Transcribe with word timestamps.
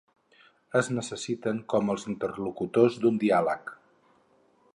Es 0.79 0.87
necessiten 0.99 1.59
com 1.75 1.93
els 1.95 2.07
interlocutors 2.13 3.01
d'un 3.05 3.21
diàleg. 3.27 3.75